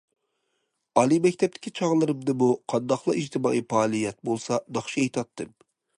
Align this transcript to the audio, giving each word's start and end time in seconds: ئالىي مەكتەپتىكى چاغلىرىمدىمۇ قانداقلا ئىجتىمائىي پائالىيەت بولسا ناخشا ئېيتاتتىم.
ئالىي 1.01 1.19
مەكتەپتىكى 1.25 1.73
چاغلىرىمدىمۇ 1.79 2.49
قانداقلا 2.73 3.15
ئىجتىمائىي 3.21 3.63
پائالىيەت 3.75 4.19
بولسا 4.31 4.63
ناخشا 4.79 5.03
ئېيتاتتىم. 5.05 5.55